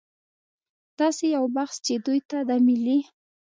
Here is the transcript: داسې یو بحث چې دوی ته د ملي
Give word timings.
داسې 0.99 1.25
یو 1.35 1.45
بحث 1.55 1.75
چې 1.85 1.93
دوی 2.05 2.19
ته 2.29 2.37
د 2.49 2.51
ملي 2.65 2.99